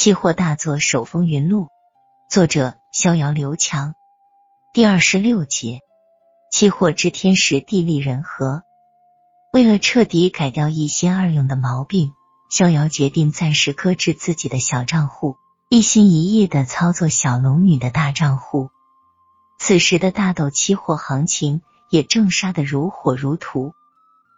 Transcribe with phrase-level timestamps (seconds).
[0.00, 1.68] 期货大作手风云录，
[2.30, 3.94] 作者逍遥刘强，
[4.72, 5.80] 第二十六节，
[6.50, 8.62] 期货知天时地利人和。
[9.52, 12.14] 为了彻底改掉一心二用的毛病，
[12.50, 15.36] 逍遥决定暂时搁置自己的小账户，
[15.68, 18.70] 一心一意的操作小龙女的大账户。
[19.58, 21.60] 此时的大豆期货行情
[21.90, 23.74] 也正杀得如火如荼，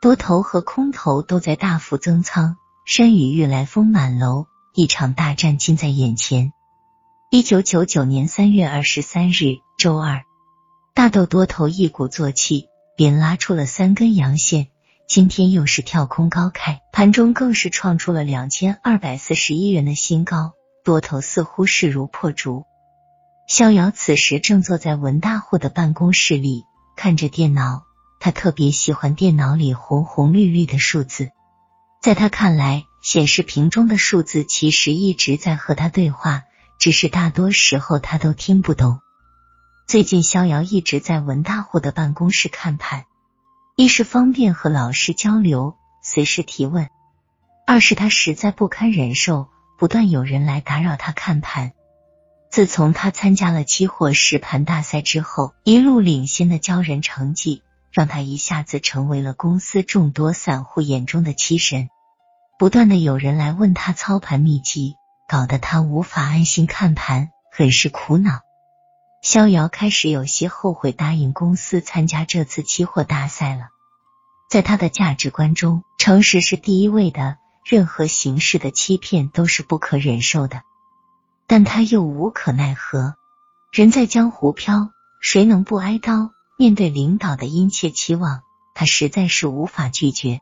[0.00, 2.56] 多头和空头都在大幅增仓，
[2.86, 4.46] 山雨欲来风满楼。
[4.74, 6.52] 一场大战近在眼前。
[7.30, 10.22] 一九九九年三月二十三日，周二，
[10.94, 14.68] 大豆多头一鼓作气，连拉出了三根阳线。
[15.08, 20.52] 今天又是跳空高开，盘中更是创出了两千二百四十一元的新高，
[20.84, 22.64] 多头似乎势如破竹。
[23.46, 26.64] 逍遥此时正坐在文大户的办公室里，
[26.94, 27.84] 看着电脑。
[28.20, 31.30] 他特别喜欢电脑里红红绿绿的数字，
[32.02, 32.84] 在他看来。
[33.00, 36.44] 显示屏中的数字其实一直在和他对话，
[36.78, 39.00] 只是大多时候他都听不懂。
[39.86, 43.04] 最近逍遥一直在文大户的办公室看盘，
[43.76, 46.88] 一是方便和老师交流，随时提问；
[47.66, 51.72] 二是他实在不堪忍受不断有人来打扰他看盘。
[52.50, 61.88] 自从他参加了期货实盘大赛之后，一路领先的骄人成绩，让他一下子成为了公司众多散户眼中的七神。
[62.58, 64.96] 不断的有人来问他操盘秘籍，
[65.28, 68.40] 搞得他无法安心看盘，很是苦恼。
[69.22, 73.68] 逍遥开始有些后悔答应公司参加这次期货大赛了。
[74.50, 80.62] 在他的价值观中，诚实是第一位的，任何形式的欺骗都是不可忍受的。
[81.46, 83.14] 但他又无可奈何，
[83.70, 86.30] 人在江湖飘，谁能不挨刀？
[86.58, 88.42] 面对领导的殷切期望，
[88.74, 90.40] 他实在是无法拒绝。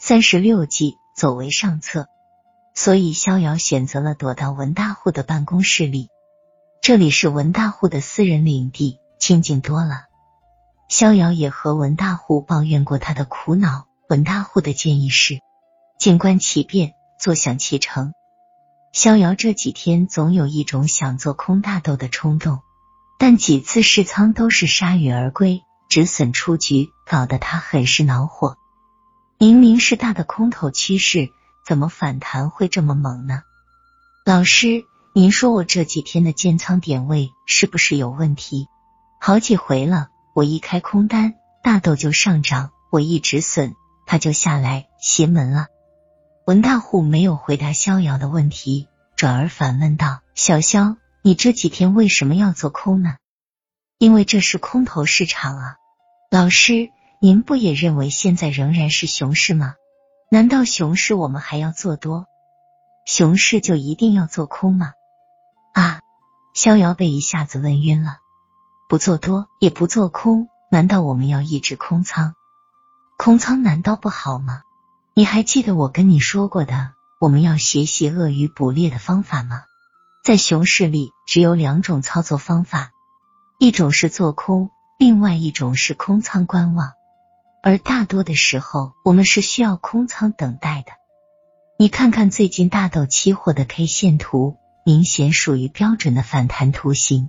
[0.00, 0.98] 三十六计。
[1.18, 2.06] 走为上策，
[2.74, 6.10] 所以逍遥选择了躲到文大户的办公室里。
[6.80, 10.04] 这里是文大户的私人领地，清静多了。
[10.88, 15.40] 逍遥也和文大户抱怨过他的苦恼，文大户的建议是
[15.98, 18.12] 静观其变，坐享其成。
[18.92, 22.60] 逍遥这几天总有一种想做空大豆的冲动，
[23.18, 28.56] 但几次试仓都是铩羽而归，止损出局，搞得他很是恼火。
[29.40, 31.30] 明明是大的空头趋势，
[31.64, 33.42] 怎么反弹会这么猛呢？
[34.24, 34.84] 老师，
[35.14, 38.66] 您说我这几天的建仓点位是不是有问题？
[39.20, 43.76] 好几回了，我一开空单，大豆就上涨；我一止损，
[44.06, 45.68] 它就下来，邪门了。
[46.44, 53.14] 文大户没有回答逍遥的问题，转而反问道：“小肖，你这几天为什么要做空呢？
[53.98, 55.76] 因为这是空头市场啊，
[56.28, 56.90] 老师。”
[57.20, 59.74] 您不也认为现在仍然是熊市吗？
[60.30, 62.26] 难道熊市我们还要做多？
[63.06, 64.92] 熊市就一定要做空吗？
[65.74, 66.00] 啊！
[66.54, 68.18] 逍遥被一下子问晕了。
[68.88, 72.34] 不做多也不做空，难道我们要一直空仓？
[73.16, 74.62] 空仓难道不好吗？
[75.12, 79.64] 你还记得我跟你说过的，我们要学习鳄鱼捕猎的方法吗？
[80.22, 82.92] 在熊市里，只有两种操作方法，
[83.58, 86.92] 一种是做空，另外一种是空仓观望。
[87.68, 90.92] 而大多的时候，我们是需要空仓等待的。
[91.78, 94.56] 你看看最近大豆期货的 K 线图，
[94.86, 97.28] 明显属于标准的反弹图形。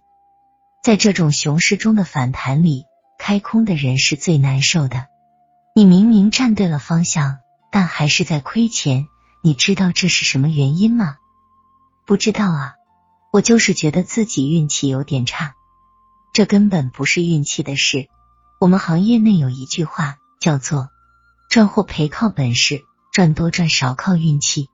[0.82, 2.86] 在这种熊市中的反弹里，
[3.18, 5.08] 开空的人是最难受的。
[5.76, 7.40] 你明明站对了方向，
[7.70, 9.08] 但还是在亏钱。
[9.44, 11.18] 你知道这是什么原因吗？
[12.06, 12.76] 不知道啊，
[13.34, 15.56] 我就是觉得自己运气有点差。
[16.32, 18.08] 这根本不是运气的事。
[18.62, 20.16] 我们行业内有一句话。
[20.40, 20.90] 叫做
[21.50, 24.70] 赚或赔靠本事，赚多赚少靠运气。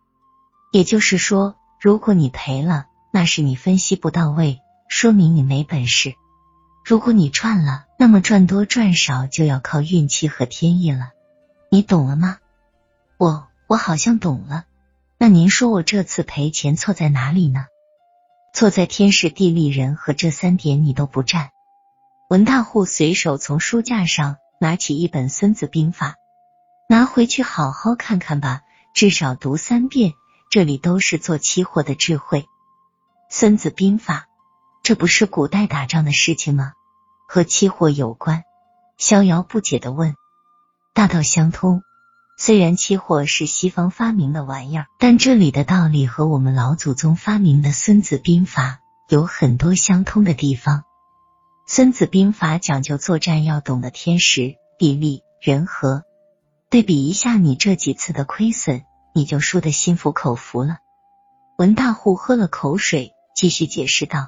[0.71, 4.59] 也就是说，如果你赔了，那是你分析不到位，
[4.89, 6.11] 说明你没本事；
[6.83, 11.11] 如果你赚了，那么赚多赚少就要靠运气和天意了。
[11.71, 12.37] 你懂了吗？
[13.17, 14.65] 我我好像懂了。
[15.17, 17.65] 那您说我这次赔钱错在哪里呢？
[18.53, 21.49] 错在天时地利人和这三点你都不占。
[22.29, 24.37] 文大户随手从书架上。
[24.59, 26.09] 拿起一本《孙子兵法》，
[26.87, 28.61] 拿回去好好看看吧，
[28.93, 30.13] 至少读三遍。
[30.49, 32.41] 这里都是做期货的智慧，
[33.29, 34.19] 《孙子兵法》
[34.83, 36.73] 这不是古代打仗的事情吗？
[37.27, 38.43] 和期货有关？
[38.97, 40.15] 逍遥不解的问。
[40.93, 41.81] 大道相通，
[42.37, 48.79] 虽然期货是西方发明的玩意儿，但这里的道理和我们老祖宗发明的《孙子兵法》
[49.13, 50.83] 有很多相通的地方。
[51.67, 56.03] 孙子兵法讲究作战要懂得天时地利人和，
[56.69, 58.83] 对比一下你这几次的亏损，
[59.15, 60.77] 你就输得心服口服了。
[61.57, 64.27] 文大户喝了口水，继续解释道：“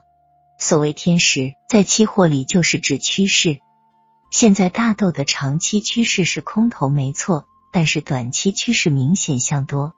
[0.57, 3.59] 所谓天时，在期货里就是指趋势。
[4.31, 9.93] 现在大豆的长期趋势是空头，没错，但是短期趋势明显向多。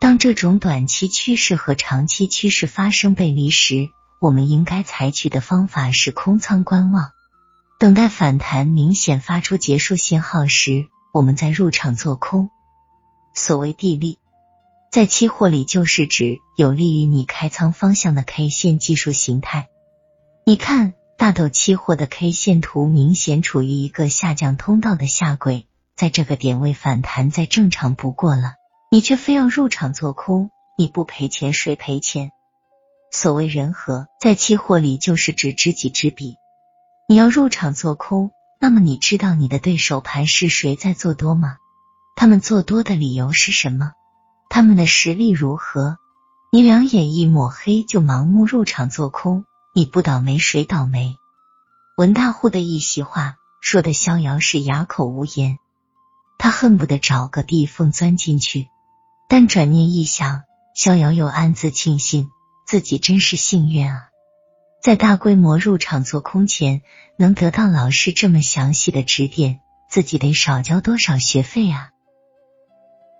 [0.00, 3.90] 当这种短期趋势和长期趋势发生背离时，
[4.22, 7.10] 我们应该采取的方法是空仓观望，
[7.80, 12.48] 等待反弹明显发出结束信号时，我们再入场做空。
[13.34, 14.20] 所谓地利。”
[14.92, 19.66] 在期货里，就是指有利于你开仓方向的 K 线技术形态。
[20.46, 25.66] 你看，大豆期货的 K 线图明显处于一个下降通道的下轨，
[25.96, 28.54] 在这个点位反弹再正常不过了，
[28.88, 32.30] 你却非要入场做空，你不赔钱谁赔钱？
[33.12, 36.38] 所谓人和，在期货里就是指知己知彼。
[37.06, 41.58] 你要入场做空，那么你知道你的对手盘是谁在做多吗？
[42.16, 43.92] 他们做多的理由是什么？
[44.48, 45.98] 他们的实力如何？
[46.50, 49.44] 你两眼一抹黑就盲目入场做空，
[49.74, 51.16] 你不倒霉谁倒霉？
[51.98, 55.58] 文大户的一席话说的逍遥是哑口无言，
[56.38, 58.68] 他恨不得找个地缝钻进去。
[59.28, 60.44] 但转念一想，
[60.74, 62.30] 逍遥又暗自庆幸
[62.72, 64.08] 自己真是幸运啊，
[64.82, 66.80] 在大规模入场做空前
[67.18, 69.60] 能得到老师这么详细的指点，
[69.90, 71.90] 自己得少交多少学费啊！